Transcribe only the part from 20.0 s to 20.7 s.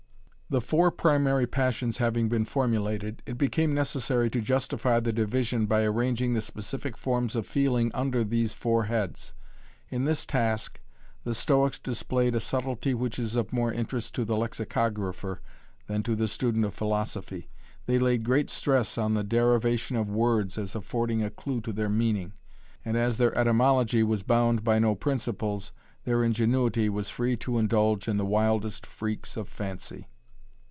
words